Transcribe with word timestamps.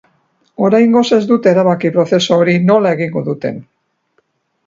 Oraingoz 0.67 1.03
ez 1.17 1.19
dute 1.31 1.51
erabaki 1.51 1.91
prozesu 1.97 2.33
hori 2.37 2.57
nola 2.71 2.95
egingo 2.97 3.25
duten. 3.27 3.59